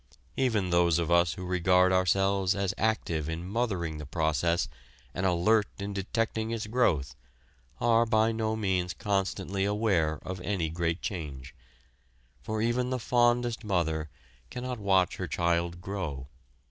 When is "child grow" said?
15.27-16.25